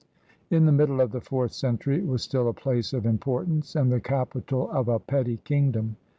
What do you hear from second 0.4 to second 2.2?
In the middle of the fourth century it